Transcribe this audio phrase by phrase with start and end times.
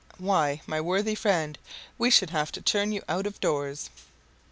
[0.17, 1.59] Why, my worthy friend,
[1.99, 3.91] we should have to turn you out of doors!"